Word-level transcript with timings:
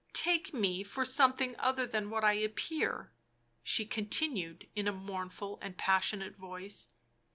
"Take 0.13 0.51
me 0.51 0.81
for 0.81 1.05
something 1.05 1.55
other 1.59 1.85
than 1.85 2.09
what 2.09 2.23
I 2.23 2.33
appear," 2.33 3.11
she 3.61 3.85
continued, 3.85 4.67
in 4.75 4.87
a 4.87 4.91
mourn 4.91 5.29
ful 5.29 5.59
and 5.61 5.77
passionate 5.77 6.35
voice. 6.35 6.87